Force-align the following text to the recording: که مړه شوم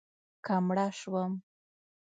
که 0.45 0.55
مړه 0.67 0.87
شوم 0.99 1.33